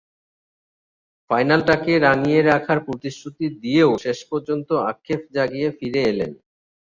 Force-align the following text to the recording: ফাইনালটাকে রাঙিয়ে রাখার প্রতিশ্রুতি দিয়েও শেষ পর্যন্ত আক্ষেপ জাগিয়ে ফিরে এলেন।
ফাইনালটাকে 1.29 1.93
রাঙিয়ে 2.05 2.39
রাখার 2.43 2.79
প্রতিশ্রুতি 2.87 3.45
দিয়েও 3.61 3.91
শেষ 4.05 4.19
পর্যন্ত 4.31 4.69
আক্ষেপ 4.91 5.21
জাগিয়ে 5.35 5.67
ফিরে 5.77 6.01
এলেন। 6.11 6.31